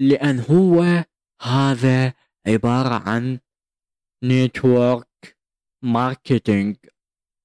لأن 0.00 0.40
هو 0.50 1.04
هذا 1.42 2.12
عبارة 2.46 2.94
عن 3.08 3.38
network 4.24 5.36
marketing 5.82 6.76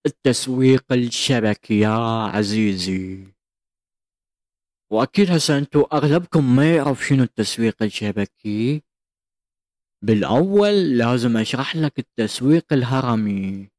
التسويق 0.06 0.86
الشبكي 0.92 1.80
يا 1.80 2.28
عزيزي. 2.36 3.28
وأكيد 4.92 5.32
هسه 5.32 5.58
أنتو 5.58 5.82
أغلبكم 5.82 6.56
ما 6.56 6.76
يعرف 6.76 7.06
شنو 7.06 7.24
التسويق 7.24 7.84
الشبكي. 7.84 8.82
بالأول 10.02 10.98
لازم 10.98 11.38
أشرح 11.38 11.76
لك 11.76 12.00
التسويق 12.00 12.74
الهرمي. 12.74 13.73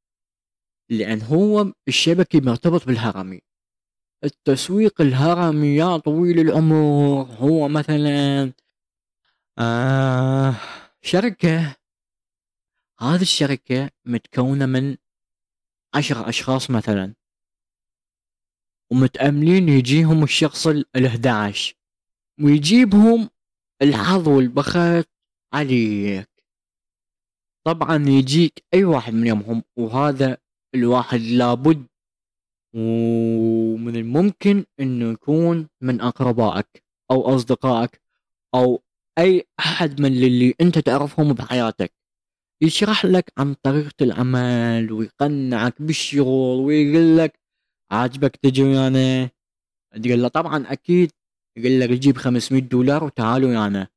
لأن 0.91 1.23
هو 1.23 1.73
الشبكي 1.89 2.41
مرتبط 2.41 2.87
بالهرمي. 2.87 3.41
التسويق 4.25 5.01
الهرمي 5.01 5.77
يا 5.77 5.97
طويل 5.97 6.41
العمر 6.41 6.77
هو 7.23 7.69
مثلا 7.69 8.53
آه 9.59 10.55
شركة. 11.03 11.77
هذه 13.01 13.23
الشركة 13.23 13.91
متكونة 14.05 14.67
من 14.67 14.97
عشر 15.95 16.29
أشخاص 16.29 16.71
مثلا. 16.71 17.15
ومتأملين 18.93 19.69
يجيهم 19.69 20.23
الشخص 20.23 20.67
ال 20.67 21.07
11 21.07 21.75
ويجيبهم 22.43 23.31
الحظ 23.83 24.29
والبخت 24.29 25.11
عليك. 25.55 26.31
طبعا 27.67 28.05
يجيك 28.09 28.65
أي 28.75 28.85
واحد 28.85 29.13
من 29.15 29.27
يومهم. 29.27 29.63
وهذا 29.77 30.44
الواحد 30.75 31.21
لابد 31.21 31.87
ومن 32.77 33.97
الممكن 33.97 34.65
إنه 34.81 35.13
يكون 35.13 35.69
من 35.81 36.01
أقربائك 36.01 36.85
أو 37.11 37.35
أصدقائك 37.35 38.01
أو 38.55 38.83
أي 39.19 39.45
أحد 39.61 40.01
من 40.01 40.07
اللي 40.13 40.55
أنت 40.61 40.79
تعرفهم 40.79 41.33
بحياتك. 41.33 41.93
يشرح 42.63 43.05
لك 43.05 43.33
عن 43.39 43.55
طريقة 43.55 43.95
العمل 44.01 44.93
ويقنعك 44.93 45.83
بالشغل 45.83 46.61
ويقول 46.61 47.19
لك 47.19 47.41
عاجبك 47.93 48.37
تجي 48.37 48.63
ويانا. 48.63 49.31
تقول 50.03 50.23
له 50.23 50.29
طبعا 50.29 50.73
أكيد. 50.73 51.13
يقول 51.59 51.81
لك 51.81 51.91
جيب 51.91 52.17
500 52.17 52.63
دولار 52.63 53.05
وتعالوا 53.05 53.49
ويانا. 53.49 53.89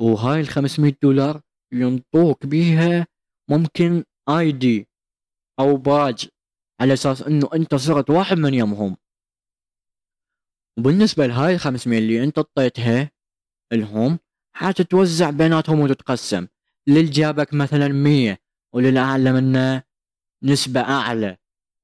وهاي 0.00 0.40
ال 0.40 0.48
500 0.48 0.96
دولار 1.02 1.40
ينطوك 1.72 2.46
بيها 2.46 3.06
ممكن 3.50 4.04
آي 4.28 4.52
دي. 4.52 4.88
أو 5.60 5.76
باج 5.76 6.28
على 6.80 6.92
أساس 6.92 7.22
إنه 7.22 7.48
أنت 7.54 7.74
صرت 7.74 8.10
واحد 8.10 8.36
من 8.36 8.54
يمهم 8.54 8.96
وبالنسبة 10.78 11.26
لهاي 11.26 11.54
ال 11.54 11.60
500 11.60 11.98
اللي 11.98 12.24
أنت 12.24 12.38
اعطيتها 12.38 13.10
لهم 13.72 14.18
حتتوزع 14.56 15.30
بيناتهم 15.30 15.80
وتتقسم. 15.80 16.46
للجابك 16.88 17.54
مثلا 17.54 17.88
100 17.88 18.38
وللأعلى 18.74 19.32
منه 19.32 19.82
نسبة 20.42 20.80
أعلى 20.80 21.36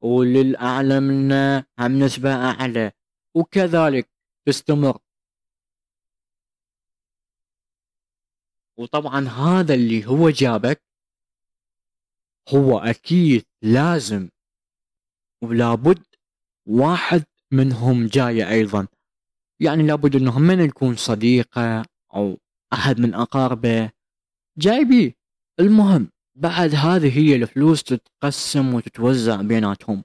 وللأعلى 0.03 1.01
منه 1.01 1.59
هم 1.79 1.99
نسبة 1.99 2.35
أعلى 2.35 2.93
وكذلك 3.37 4.11
تستمر. 4.47 4.99
وطبعا 8.79 9.29
هذا 9.29 9.75
اللي 9.75 10.07
هو 10.07 10.31
جابك 10.31 10.90
هو 12.49 12.79
أكيد 12.79 13.45
لازم 13.63 14.29
ولابد 15.45 16.05
واحد 16.69 17.25
منهم 17.53 18.07
جاي 18.07 18.49
أيضا. 18.51 18.87
يعني 19.61 19.83
لابد 19.83 20.17
أنه 20.17 20.39
من 20.39 20.61
يكون 20.61 20.97
صديقة 20.97 21.85
أو 22.15 22.39
أحد 22.73 23.01
من 23.01 23.15
أقاربه. 23.15 23.91
جايبيه. 24.59 25.15
المهم 25.61 26.11
بعد 26.39 26.75
هذه 26.75 27.19
هي 27.19 27.37
الفلوس 27.37 27.83
تتقسم 27.83 28.75
وتتوزع 28.75 29.43
بيناتهم. 29.43 30.05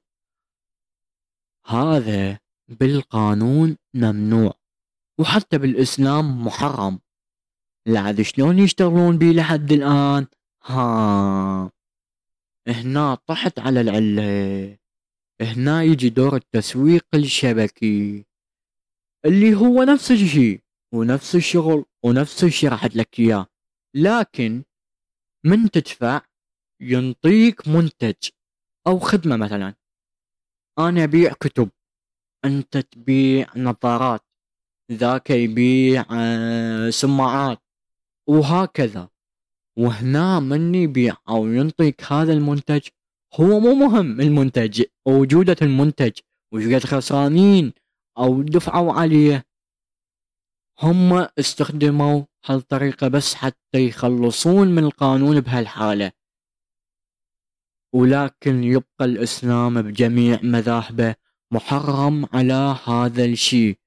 هذا 1.68 2.40
بالقانون 2.68 3.78
ممنوع. 3.94 4.54
وحتى 5.20 5.58
بالإسلام 5.58 6.46
محرم. 6.46 7.00
لعد 7.88 8.22
شلون 8.22 8.60
يشتغلون 8.60 9.18
بيه 9.18 9.32
لحد 9.32 9.72
الآن؟ 9.72 10.28
ها. 10.64 11.72
هنا 12.68 13.16
طحت 13.16 13.60
على 13.60 13.82
العلة 13.82 14.78
هنا 15.42 15.84
يجي 15.84 16.10
دور 16.10 16.36
التسويق 16.36 17.06
الشبكي 17.14 18.26
اللي 19.26 19.56
هو 19.56 19.84
نفس 19.84 20.12
الشيء 20.12 20.62
ونفس 20.94 21.36
الشغل 21.36 21.86
ونفس 22.06 22.44
الشيء 22.44 22.70
شرحت 22.70 22.96
لك 22.96 23.20
إياه. 23.20 23.48
لكن 23.96 24.64
من 25.46 25.72
تدفع 25.72 26.22
ينطيك 26.82 27.68
منتج 27.68 28.30
أو 28.88 29.00
خدمة 29.00 29.38
مثلا. 29.38 29.76
أنا 30.80 31.04
أبيع 31.04 31.34
كتب 31.34 31.70
أنت 32.46 32.78
تبيع 32.78 33.48
نظارات 33.58 34.22
ذاك 34.92 35.30
يبيع 35.30 36.06
آه، 36.12 36.90
سماعات 36.90 37.62
وهكذا. 38.30 39.10
وهنا 39.78 40.40
من 40.40 40.76
يبيع 40.76 41.16
أو 41.30 41.48
ينطيك 41.48 42.04
هذا 42.04 42.34
المنتج؟ 42.34 42.82
هو 43.34 43.60
مو 43.60 43.74
مهم 43.74 44.22
المنتج 44.22 44.84
وجودة 45.06 45.56
المنتج 45.62 46.20
وش 46.54 46.86
خسرانين 46.86 47.74
أو 48.18 48.42
دفعوا 48.42 48.94
عليه. 48.94 49.46
هم 50.82 51.28
استخدموا 51.40 52.24
هالطريقة 52.46 53.08
بس 53.08 53.34
حتى 53.34 53.88
يخلصون 53.88 54.68
من 54.68 54.84
القانون 54.84 55.40
بهالحالة. 55.40 56.12
ولكن 57.94 58.64
يبقى 58.64 59.06
الإسلام 59.06 59.82
بجميع 59.82 60.40
مذاهبه 60.44 61.16
محرم 61.52 62.26
على 62.34 62.78
هذا 62.86 63.26
الشيء. 63.26 63.78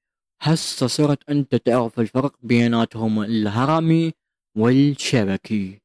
هسه 0.41 0.87
صرت 0.87 1.29
أنت 1.29 1.55
تعرف 1.55 1.99
الفرق 1.99 2.35
بيناتهم 2.41 3.21
الهرمي 3.21 4.13
والشبكي. 4.57 5.78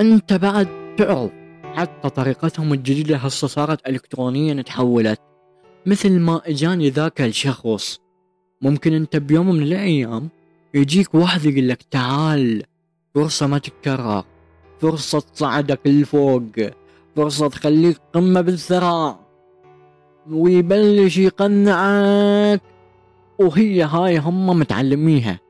أنت 0.00 0.32
بعد 0.32 0.68
تعرف 0.96 1.30
حتى 1.74 2.10
طريقتهم 2.10 2.72
الجديدة 2.72 3.16
هسه 3.16 3.46
صارت 3.46 3.88
إلكترونيا 3.88 4.62
تحولت. 4.62 5.20
مثل 5.86 6.20
ما 6.20 6.40
إجاني 6.46 6.90
ذاك 6.90 7.20
الشخص. 7.20 8.00
ممكن 8.62 8.92
أنت 8.92 9.16
بيوم 9.16 9.50
من 9.50 9.62
الأيام 9.62 10.28
يجيك 10.74 11.14
واحد 11.14 11.44
يقول 11.44 11.68
لك 11.68 11.82
تعال 11.82 12.62
فرصة 13.14 13.46
ما 13.46 13.58
تتكرر. 13.58 14.24
فرصة 14.80 15.20
تصعدك 15.20 15.86
لفوق. 15.86 16.42
فرصة 17.16 17.48
تخليك 17.48 17.96
قمة 18.12 18.40
بالثراء. 18.40 19.20
ويبلش 20.30 21.18
يقنعك. 21.18 22.60
وهي 23.38 23.82
هاي 23.82 24.18
هم 24.18 24.46
متعلميها. 24.46 25.40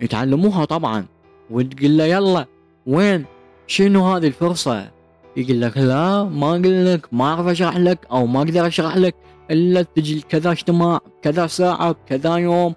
يتعلموها 0.00 0.64
طبعا. 0.64 1.06
وتقول 1.50 1.98
له 1.98 2.04
يلا 2.04 2.46
وين؟ 2.86 3.24
شنو 3.70 4.14
هذه 4.14 4.26
الفرصة؟ 4.26 4.90
يقول 5.36 5.60
لك 5.60 5.78
لا 5.78 6.24
ما 6.24 6.50
أقول 6.50 6.86
لك 6.86 7.06
ما 7.12 7.24
أعرف 7.24 7.46
أشرح 7.46 7.76
لك 7.76 7.98
أو 8.10 8.26
ما 8.26 8.38
أقدر 8.38 8.66
أشرح 8.66 8.96
لك 8.96 9.14
إلا 9.50 9.82
تجي 9.82 10.20
كذا 10.20 10.50
اجتماع 10.50 11.00
كذا 11.22 11.46
ساعة 11.46 11.92
بكذا 11.92 12.36
يوم 12.36 12.74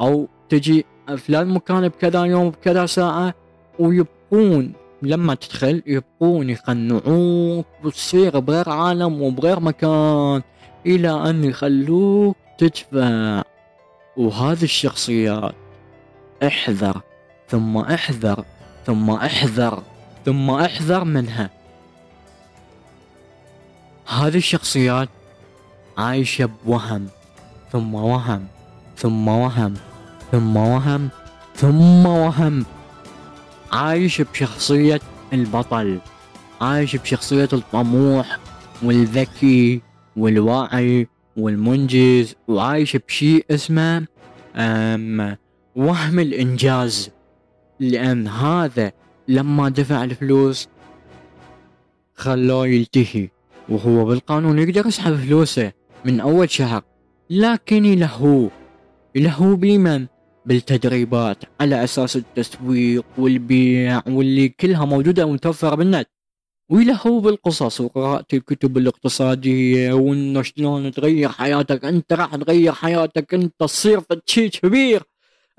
أو 0.00 0.28
تجي 0.48 0.84
فلان 1.18 1.48
مكان 1.48 1.88
بكذا 1.88 2.24
يوم 2.24 2.50
بكذا 2.50 2.86
ساعة. 2.86 3.34
ويبقون 3.78 4.72
لما 5.02 5.34
تدخل 5.34 5.82
يبقون 5.86 6.50
يقنعوك 6.50 7.66
وتصير 7.84 8.38
بغير 8.38 8.70
عالم 8.70 9.22
وبغير 9.22 9.60
مكان 9.60 10.42
إلى 10.86 11.30
أن 11.30 11.44
يخلوك 11.44 12.36
تدفع. 12.58 13.42
وهذه 14.16 14.62
الشخصيات 14.62 15.54
احذر 16.46 17.00
ثم 17.48 17.76
احذر 17.76 18.44
ثم 18.86 19.10
احذر. 19.10 19.82
ثم 20.30 20.50
احذر 20.50 21.04
منها. 21.04 21.50
هذه 24.06 24.36
الشخصيات 24.36 25.08
عايشة 25.98 26.50
بوهم 26.66 27.06
ثم 27.72 27.94
وهم 27.94 28.46
ثم 28.96 29.28
وهم 29.28 29.74
ثم 30.32 30.56
وهم 30.56 31.08
ثم 31.54 32.06
وهم. 32.06 32.64
عايش 33.72 34.20
بشخصية 34.22 35.00
البطل 35.32 35.98
عايش 36.60 36.96
بشخصية 36.96 37.48
الطموح 37.52 38.38
والذكي 38.82 39.82
والواعي 40.16 41.08
والمنجز 41.36 42.34
وعايش 42.48 42.96
بشيء 42.96 43.44
اسمه 43.50 44.06
أم 44.56 45.36
وهم 45.76 46.18
الإنجاز. 46.18 47.10
لأن 47.80 48.28
هذا 48.28 48.92
لما 49.30 49.68
دفع 49.68 50.04
الفلوس 50.04 50.68
خلوه 52.14 52.66
يلتهي 52.66 53.28
وهو 53.68 54.04
بالقانون 54.04 54.58
يقدر 54.58 54.86
يسحب 54.86 55.14
فلوسه 55.14 55.72
من 56.04 56.20
أول 56.20 56.50
شهر. 56.50 56.82
لكن 57.30 57.84
يلهو 57.84 58.48
يلهو 59.14 59.56
بمن؟ 59.56 60.06
بالتدريبات 60.46 61.36
على 61.60 61.84
أساس 61.84 62.16
التسويق 62.16 63.04
والبيع 63.18 64.02
واللي 64.06 64.48
كلها 64.48 64.84
موجودة 64.84 65.26
ومتوفرة 65.26 65.74
بالنت. 65.74 66.08
ويلهو 66.68 67.20
بالقصص 67.20 67.80
وقراءة 67.80 68.26
الكتب 68.32 68.78
الاقتصادية 68.78 69.92
وإنه 69.92 70.42
شلون 70.42 70.92
تغير 70.92 71.28
حياتك. 71.28 71.84
أنت 71.84 72.12
راح 72.12 72.36
تغير 72.36 72.72
حياتك. 72.72 73.34
أنت 73.34 73.54
تصير 73.58 74.00
شيء 74.26 74.48
كبير. 74.50 75.02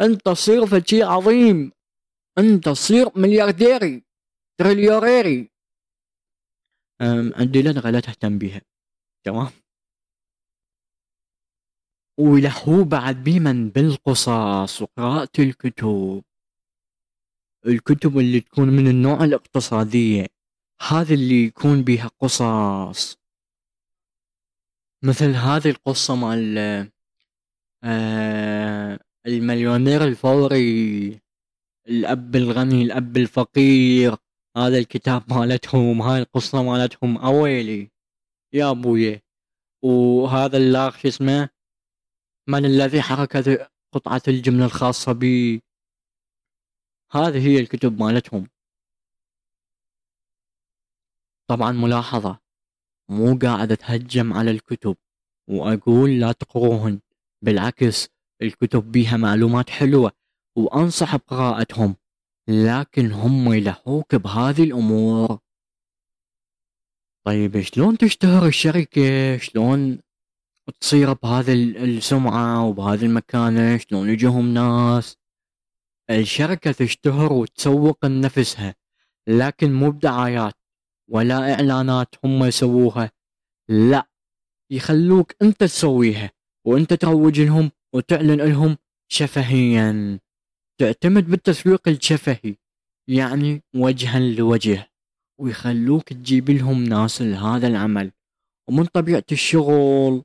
أنت 0.02 0.22
تصير 0.26 0.84
شيء 0.86 1.06
عظيم. 1.06 1.72
انت 2.38 2.66
تصير 2.66 3.06
مليارديري 3.16 4.04
تريليوريري 4.58 5.52
عندي 7.36 7.62
لدغة 7.62 7.90
لا 7.90 8.00
تهتم 8.00 8.38
بها. 8.38 8.62
تمام؟ 9.26 9.52
وله 12.20 12.86
بعد 12.86 13.24
بمن 13.24 13.70
بالقصص 13.70 14.82
وقراءة 14.82 15.32
الكتب. 15.40 16.24
الكتب 17.68 18.18
اللي 18.18 18.40
تكون 18.40 18.68
من 18.68 18.88
النوع 18.88 19.24
الاقتصادية 19.24 20.28
هذا 20.90 21.14
اللي 21.14 21.44
يكون 21.46 21.84
بها 21.84 22.08
قصص 22.08 23.18
مثل 25.04 25.30
هذه 25.30 25.70
القصة 25.70 26.16
مال 26.16 26.58
آه 27.84 29.00
المليونير 29.26 30.04
الفوري. 30.04 31.21
الأب 31.92 32.36
الغني 32.36 32.82
الأب 32.82 33.18
الفقير. 33.18 34.16
هذا 34.58 34.78
الكتاب 34.78 35.34
مالتهم 35.34 36.02
هاي 36.02 36.22
القصة 36.22 36.64
مالتهم. 36.64 37.18
أويلي 37.18 37.92
يا 38.54 38.72
أبوي. 38.72 39.22
وهذا 39.84 40.58
اللاغ 40.58 40.98
شو 40.98 41.08
اسمه؟ 41.08 41.50
من 42.50 42.66
الذي 42.66 43.02
حرك 43.02 43.36
هذه 43.36 43.68
قطعة 43.94 44.22
الجملة 44.28 44.66
الخاصة 44.66 45.12
بي؟ 45.12 45.62
هذه 47.12 47.48
هي 47.48 47.60
الكتب 47.60 48.00
مالتهم. 48.00 48.48
طبعا 51.50 51.72
ملاحظة 51.72 52.40
مو 53.10 53.40
قاعد 53.42 53.72
أتهجم 53.72 54.34
على 54.34 54.52
الكتب 54.52 54.96
وأقول 55.50 56.20
لا 56.20 56.32
تقروهن 56.32 57.00
بالعكس 57.44 58.08
الكتب 58.42 58.92
بيها 58.92 59.18
معلومات 59.18 59.70
حلوة. 59.70 60.21
وأنصح 60.58 61.16
بقراءتهم 61.16 61.96
لكن 62.48 63.12
هم 63.12 63.54
يلهوك 63.54 64.16
بهذه 64.16 64.64
الأمور. 64.64 65.40
طيب 67.26 67.62
شلون 67.62 67.98
تشتهر 67.98 68.46
الشركة؟ 68.46 69.38
شلون 69.38 70.00
تصير 70.80 71.14
بهذا 71.14 71.54
السمعة 71.54 72.66
وبهذه 72.66 73.06
المكانة 73.06 73.78
شلون 73.78 74.10
يجيهم 74.10 74.54
ناس؟ 74.54 75.18
الشركة 76.10 76.72
تشتهر 76.72 77.34
وتسوق 77.34 78.06
لنفسها 78.06 78.76
لكن 79.28 79.74
مو 79.74 79.92
بدعايات 79.92 80.54
ولا 81.10 81.54
إعلانات 81.54 82.16
هم 82.24 82.44
يسووها. 82.44 83.12
لا 83.70 84.10
يخلوك 84.72 85.36
أنت 85.42 85.60
تسويها 85.60 86.32
وأنت 86.68 86.94
تروج 86.94 87.42
لهم 87.42 87.72
وتعلن 87.94 88.42
لهم 88.42 88.78
شفهيا. 89.12 90.20
تعتمد 90.82 91.28
بالتسويق 91.28 91.88
الشفهي 91.88 92.56
يعني 93.10 93.64
وجها 93.76 94.20
لوجه 94.20 94.92
ويخلوك 95.40 96.14
تجيب 96.14 96.50
لهم 96.50 96.84
ناس 96.84 97.22
لهذا 97.22 97.68
العمل. 97.68 98.12
ومن 98.70 98.86
طبيعة 98.86 99.24
الشغل 99.32 100.24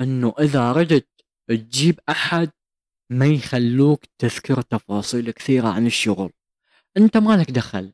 إنه 0.00 0.34
إذا 0.38 0.72
ردت 0.72 1.08
تجيب 1.50 2.00
أحد 2.08 2.50
ما 3.10 3.26
يخلوك 3.26 4.04
تذكر 4.18 4.62
تفاصيل 4.62 5.30
كثيرة 5.30 5.68
عن 5.68 5.86
الشغل. 5.86 6.30
أنت 6.96 7.16
مالك 7.16 7.50
دخل 7.50 7.92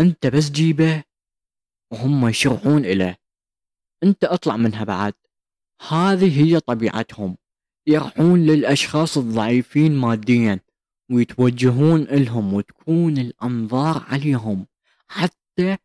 أنت 0.00 0.26
بس 0.26 0.50
جيبه 0.50 1.04
وهم 1.92 2.28
يشرحون 2.28 2.84
إله 2.84 3.16
أنت 4.02 4.24
اطلع 4.24 4.56
منها 4.56 4.84
بعد. 4.84 5.14
هذه 5.88 6.44
هي 6.44 6.60
طبيعتهم. 6.60 7.36
يرحون 7.88 8.46
للأشخاص 8.46 9.18
الضعيفين 9.18 9.96
ماديا 9.96 10.60
ويتوجهون 11.10 12.02
إلهم 12.02 12.54
وتكون 12.54 13.18
الأنظار 13.18 14.04
عليهم 14.08 14.66
حتى 15.08 15.76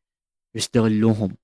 يستغلوهم. 0.56 1.36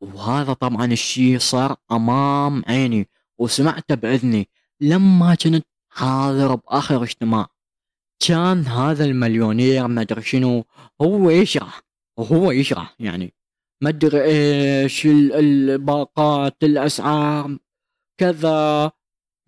وهذا 0.00 0.52
طبعا 0.52 0.84
الشيء 0.84 1.38
صار 1.38 1.76
أمام 1.92 2.62
عيني 2.68 3.08
وسمعته 3.38 3.94
بإذني 3.94 4.48
لما 4.80 5.34
كنت 5.34 5.66
حاضر 5.90 6.54
بآخر 6.54 7.02
اجتماع. 7.02 7.46
كان 8.26 8.66
هذا 8.66 9.04
المليونير 9.04 9.86
ما 9.86 10.00
أدري 10.00 10.22
شنو 10.22 10.64
هو 11.02 11.30
يشرح 11.30 11.80
وهو 12.16 12.50
يشرح 12.50 12.96
يعني. 12.98 13.34
ما 13.82 13.88
أدري 13.88 14.24
إيش 14.24 15.06
الباقات 15.06 16.56
الأسعار 16.62 17.58
كذا. 18.20 18.92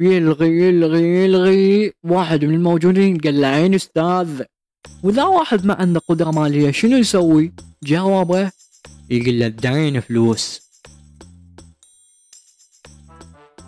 يلغي 0.03 0.69
يلغي 0.69 1.25
يلغي. 1.25 1.93
واحد 2.05 2.45
من 2.45 2.55
الموجودين 2.55 3.19
قال 3.19 3.41
له 3.41 3.47
عين 3.47 3.75
أستاذ. 3.75 4.43
واذا 5.03 5.25
واحد 5.25 5.67
ما 5.67 5.75
عنده 5.75 6.01
قدرة 6.09 6.31
مالية 6.31 6.71
شنو 6.71 6.97
يسوي؟ 6.97 7.53
جاوبه 7.83 8.51
يقول 9.11 9.39
له 9.39 9.49
داين 9.49 10.01
فلوس. 10.01 10.63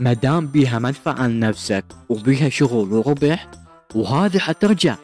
ما 0.01 0.13
دام 0.13 0.47
بيها 0.47 0.79
منفعة 0.79 1.13
عن 1.13 1.41
نفسك 1.41 1.85
وبيها 2.09 2.49
شغل 2.49 2.93
وربح 2.93 3.51
وهذه 3.95 4.39
حترجع 4.39 4.97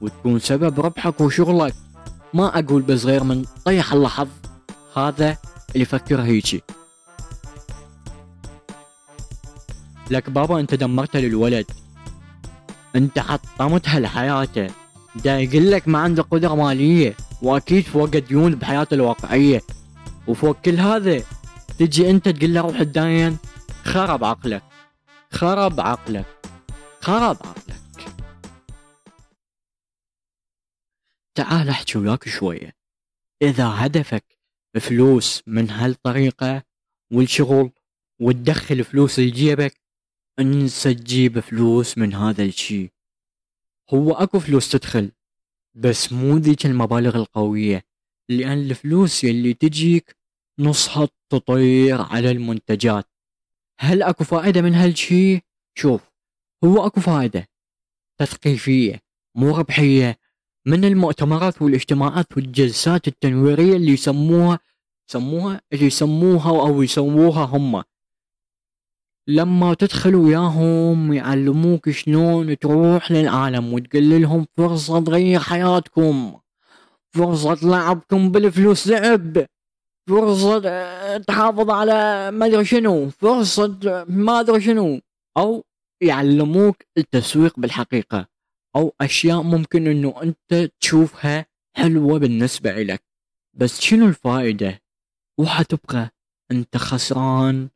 وتكون 0.00 0.38
سبب 0.38 0.80
ربحك 0.80 1.20
وشغلك. 1.20 1.74
ما 2.34 2.58
أقول 2.58 2.82
بس 2.82 3.04
غير 3.04 3.24
من 3.24 3.44
طيح 3.64 3.92
الله 3.92 4.08
حظ. 4.08 4.28
هذا 4.96 5.36
اللي 5.74 5.82
يفكر 5.82 6.20
هيجي. 6.20 6.62
لك 10.10 10.30
بابا 10.30 10.60
أنت 10.60 10.74
دمرت 10.74 11.16
للولد. 11.16 11.66
أنت 12.96 13.18
حطمتها 13.18 14.00
لحياته. 14.00 14.70
دا 15.24 15.38
يقول 15.38 15.70
لك 15.70 15.88
ما 15.88 15.98
عنده 15.98 16.22
قدرة 16.22 16.54
مالية 16.54 17.16
وأكيد 17.42 17.84
فوق 17.84 18.18
ديون 18.18 18.54
بحياته 18.54 18.94
الواقعية. 18.94 19.62
وفوق 20.28 20.60
كل 20.60 20.80
هذا 20.80 21.22
تجي 21.78 22.10
أنت 22.10 22.28
تقول 22.28 22.54
له 22.54 22.60
روح 22.60 22.82
تداين 22.82 23.38
خرب 23.84 24.24
عقلك. 24.24 24.62
خرب 25.30 25.80
عقلك. 25.80 26.26
خرب 27.00 27.36
عقلك. 27.46 28.12
تعال 31.34 31.68
أحكي 31.68 31.98
وياك 31.98 32.28
شوية. 32.28 32.72
إذا 33.42 33.66
هدفك 33.66 34.24
فلوس 34.80 35.42
من 35.46 35.70
هالطريقة 35.70 36.62
والشغل 37.12 37.70
وتدخل 38.20 38.84
فلوس 38.84 39.18
لجيبك 39.18 39.80
انسى 40.40 40.94
تجيب 40.94 41.40
فلوس 41.40 41.98
من 41.98 42.14
هذا 42.14 42.44
الشي 42.44 42.90
هو 43.94 44.12
أكو 44.12 44.38
فلوس 44.38 44.70
تدخل 44.70 45.10
بس 45.74 46.12
مو 46.12 46.36
ذيك 46.36 46.66
المبالغ 46.66 47.16
القوية 47.16 47.84
لأن 48.28 48.58
الفلوس 48.58 49.24
يلي 49.24 49.54
تجيك 49.54 50.16
نصها 50.58 51.08
تطير 51.30 52.00
على 52.00 52.30
المنتجات. 52.30 53.04
هل 53.80 54.02
أكو 54.02 54.24
فائدة 54.24 54.62
من 54.62 54.74
هالشي؟ 54.74 55.40
شوف 55.78 56.10
هو 56.64 56.86
أكو 56.86 57.00
فائدة 57.00 57.48
تثقيفية 58.20 59.00
مو 59.34 59.56
ربحية. 59.56 60.18
من 60.66 60.84
المؤتمرات 60.84 61.62
والاجتماعات 61.62 62.36
والجلسات 62.36 63.08
التنويرية 63.08 63.76
اللي 63.76 63.92
يسموها 63.92 64.58
يسموها 65.10 65.60
اللي 65.72 65.86
يسموها 65.86 66.50
أو 66.50 66.82
يسووها 66.82 67.44
هم. 67.44 67.82
لما 69.28 69.74
تدخل 69.74 70.14
وياهم 70.14 71.12
يعلموك 71.12 71.90
شلون 71.90 72.58
تروح 72.58 73.12
للعالم 73.12 73.72
وتقول 73.72 74.10
لهم 74.22 74.46
فرصة 74.56 75.00
تغير 75.00 75.40
حياتكم 75.40 76.40
فرصة 77.14 77.68
لعبكم 77.68 78.32
بالفلوس 78.32 78.88
لعب 78.88 79.46
فرصة 80.08 80.58
تحافظ 81.18 81.70
على 81.70 82.30
ما 82.30 82.46
أدري 82.46 82.64
شنو 82.64 83.10
فرصة 83.10 84.04
ما 84.08 84.40
أدري 84.40 84.60
شنو 84.60 85.00
أو 85.36 85.64
يعلموك 86.02 86.82
التسويق 86.98 87.60
بالحقيقة 87.60 88.26
أو 88.76 88.94
أشياء 89.00 89.42
ممكن 89.42 89.86
إنه 89.86 90.22
أنت 90.22 90.70
تشوفها 90.80 91.46
حلوة 91.76 92.18
بالنسبة 92.18 92.82
لك 92.82 93.02
بس 93.54 93.80
شنو 93.80 94.06
الفائدة؟ 94.06 94.80
وحتبقى 95.40 96.10
أنت 96.50 96.76
خسران 96.76 97.68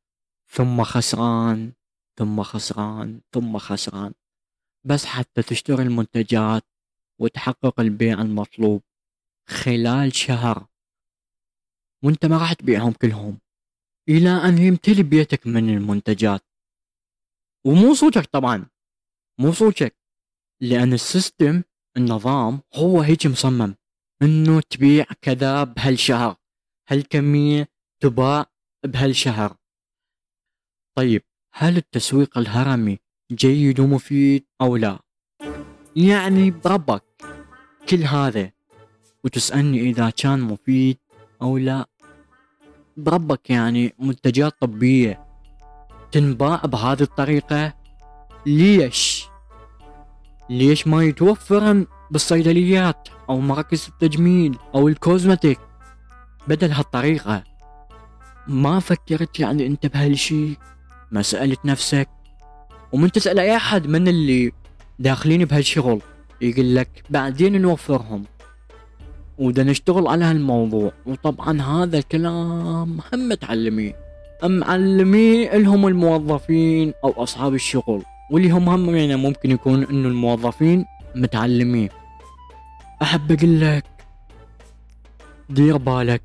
ثم 0.55 0.83
خسران 0.83 1.73
ثم 2.19 2.43
خسران 2.43 3.21
ثم 3.35 3.59
خسران. 3.59 4.13
بس 4.87 5.05
حتى 5.05 5.43
تشتري 5.43 5.83
المنتجات 5.83 6.63
وتحقق 7.21 7.81
البيع 7.81 8.23
المطلوب 8.23 8.83
خلال 9.49 10.15
شهر. 10.15 10.67
وانت 12.05 12.27
ما 12.27 12.39
راح 12.39 12.53
تبيعهم 12.53 12.93
كلهم 12.93 13.39
إلى 14.09 14.31
أن 14.31 14.59
يمتلي 14.59 15.03
بيتك 15.03 15.47
من 15.47 15.77
المنتجات. 15.77 16.41
ومو 17.67 17.95
صوتك 17.95 18.27
طبعا 18.27 18.67
مو 19.41 19.53
صوتك 19.53 19.97
لأن 20.63 20.93
السيستم 20.93 21.63
النظام 21.97 22.61
هو 22.75 23.01
هيك 23.01 23.27
مصمم 23.27 23.75
إنه 24.23 24.61
تبيع 24.61 25.05
كذا 25.23 25.65
بهالشهر. 25.65 26.37
هالكمية 26.89 27.69
تباع 28.03 28.47
بهالشهر. 28.85 29.62
طيب 30.95 31.23
هل 31.53 31.77
التسويق 31.77 32.39
الهرمي 32.39 32.99
جيد 33.33 33.81
ومفيد 33.81 34.45
أو 34.61 34.77
لا؟ 34.77 34.99
يعني 35.97 36.51
بربك 36.51 37.03
كل 37.89 38.03
هذا 38.03 38.51
وتسألني 39.25 39.81
إذا 39.81 40.11
كان 40.11 40.41
مفيد 40.41 40.99
أو 41.43 41.59
لا 41.59 41.87
بربك 42.97 43.51
يعني 43.51 43.95
منتجات 43.99 44.53
طبية 44.61 45.27
تنباع 46.13 46.57
بهذه 46.57 47.03
الطريقة 47.03 47.75
ليش؟ 48.47 49.27
ليش 50.51 50.87
ما 50.87 51.03
يتوفر 51.03 51.87
بالصيدليات 52.11 53.09
أو 53.29 53.41
مراكز 53.41 53.89
التجميل 53.89 54.59
أو 54.75 54.89
الكوزمتيك 54.89 55.59
بدل 56.49 56.73
هالطريقة 56.73 57.45
ما 58.47 58.81
فكرت 58.81 59.41
يعني 59.41 59.67
أنت 59.67 59.87
بهالشي 59.87 60.57
ما 61.13 61.23
سألت 61.23 61.61
نفسك؟ 61.65 62.09
ومن 62.93 63.13
تسأل 63.13 63.39
أي 63.39 63.57
أحد 63.57 63.87
من 63.87 64.09
اللي 64.09 64.53
داخلين 64.99 65.45
بهالشغل 65.45 66.01
يقول 66.41 66.77
لك 66.77 67.03
بعدين 67.11 67.63
نوفرهم. 67.63 68.25
ودا 69.39 69.65
نشتغل 69.65 70.07
على 70.07 70.25
هالموضوع 70.25 70.93
وطبعا 71.07 71.63
هذا 71.63 71.99
الكلام 71.99 73.01
هم 73.13 73.29
متعلمين 73.29 73.93
معلمي 74.45 75.45
لهم 75.45 75.87
الموظفين 75.87 76.93
أو 77.05 77.23
أصحاب 77.23 77.55
الشغل 77.55 78.03
واللي 78.31 78.51
هم 78.51 78.69
هم 78.69 78.97
يعني 78.97 79.17
ممكن 79.17 79.51
يكون 79.51 79.83
إنه 79.83 80.09
الموظفين 80.09 80.85
متعلمين. 81.15 81.89
أحب 83.03 83.33
أقول 83.33 83.61
لك 83.61 83.85
دير 85.51 85.77
بالك 85.77 86.23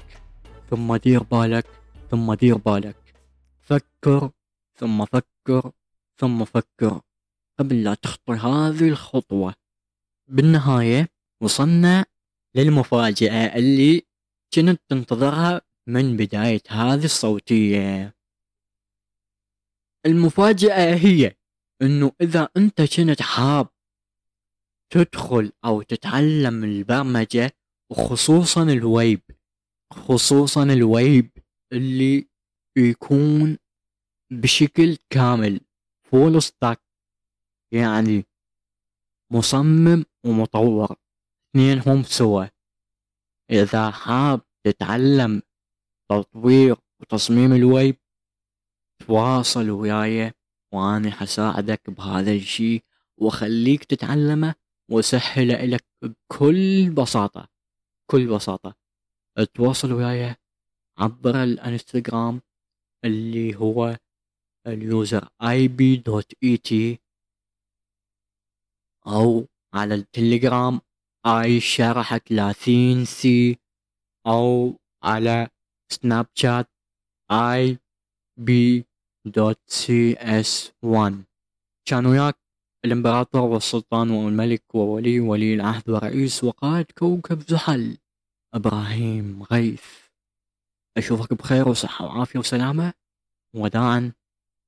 ثم 0.69 0.95
دير 0.95 1.23
بالك 1.23 1.65
ثم 2.12 2.34
دير 2.34 2.58
بالك. 2.58 2.95
فكر 3.62 4.30
ثم 4.79 5.05
فكر 5.05 5.71
ثم 6.19 6.45
فكر. 6.45 7.01
قبل 7.59 7.83
لا 7.83 7.93
تخطي 7.93 8.33
هذه 8.33 8.89
الخطوة. 8.89 9.55
بالنهاية 10.29 11.07
وصلنا 11.43 12.05
للمفاجأة 12.55 13.55
اللي 13.57 14.01
كنت 14.53 14.81
تنتظرها 14.89 15.61
من 15.87 16.17
بداية 16.17 16.61
هذه 16.69 17.05
الصوتية. 17.05 18.15
المفاجأة 20.05 20.95
هي 20.95 21.35
إنه 21.81 22.11
إذا 22.21 22.49
أنت 22.57 22.81
كنت 22.81 23.21
حاب 23.21 23.67
تدخل 24.93 25.51
أو 25.65 25.81
تتعلم 25.81 26.63
البرمجة 26.63 27.51
وخصوصا 27.91 28.63
الويب 28.63 29.21
خصوصا 29.93 30.63
الويب 30.63 31.31
اللي 31.73 32.29
يكون 32.77 33.57
بشكل 34.31 34.97
كامل. 35.09 35.59
full 36.12 36.41
stack 36.41 36.82
يعني 37.73 38.25
مصمم 39.31 40.05
ومطور. 40.25 40.95
اثنينهم 41.49 42.03
سوا. 42.03 42.45
إذا 43.51 43.91
حاب 43.91 44.41
تتعلم 44.63 45.41
تطوير 46.09 46.75
وتصميم 47.01 47.53
الويب 47.53 47.97
تواصل 48.99 49.69
وياي 49.69 50.33
واني 50.73 51.11
حساعدك 51.11 51.89
بهذا 51.89 52.31
الشي 52.31 52.83
واخليك 53.17 53.83
تتعلمه 53.83 54.55
وسهله 54.91 55.65
لك 55.65 55.85
بكل 56.01 56.89
بساطة. 56.89 57.49
بكل 58.03 58.27
بساطة. 58.27 58.75
تواصل 59.53 59.93
وياي 59.93 60.35
عبر 60.97 61.43
الانستغرام 61.43 62.41
اللي 63.05 63.55
هو 63.55 63.97
ال 64.67 65.30
user 65.41 65.67
IT 66.58 66.99
أو 69.08 69.47
على 69.73 69.95
التليجرام 69.95 70.82
اي 71.25 71.60
شرح 71.60 72.17
30 72.17 73.06
سي 73.06 73.58
أو 74.27 74.73
على 75.03 75.47
سناب 75.91 76.27
شات 76.36 76.69
اي 77.32 77.77
بي 78.39 78.86
دوت 79.25 79.60
سي 79.67 80.13
اس 80.13 80.71
1 80.84 81.23
كان 81.88 82.06
وياك 82.06 82.36
الإمبراطور 82.86 83.41
والسلطان 83.41 84.10
والملك 84.10 84.75
وولي 84.75 85.19
ولي 85.19 85.53
العهد 85.53 85.89
ورئيس 85.89 86.43
وقائد 86.43 86.91
كوكب 86.91 87.41
زحل 87.41 87.97
إبراهيم 88.53 89.43
غيث. 89.43 89.86
أشوفك 90.97 91.34
بخير 91.34 91.69
وصحة 91.69 92.06
وعافية 92.06 92.39
وسلامة. 92.39 92.93
وداعا 93.56 94.13